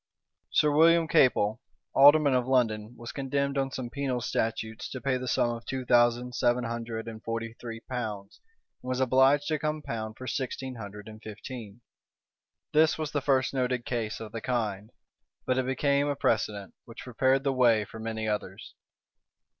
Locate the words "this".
12.73-12.97